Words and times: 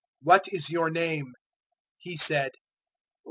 "What 0.23 0.45
is 0.51 0.71
your 0.71 0.89
name?" 0.89 1.35
He 1.99 2.17
said. 2.17 2.53